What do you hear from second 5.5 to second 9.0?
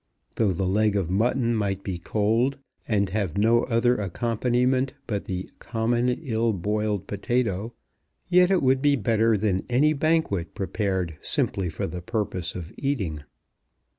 common ill boiled potato, yet it would be